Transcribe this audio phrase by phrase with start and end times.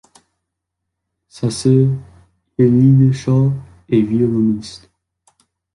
[1.27, 1.89] Sa sœur,
[2.57, 3.53] Eilidh Shaw,
[3.87, 4.89] est violoniste.